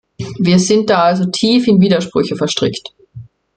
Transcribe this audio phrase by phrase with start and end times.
[0.39, 2.89] Wir sind da also tief in Widersprüche verstrickt.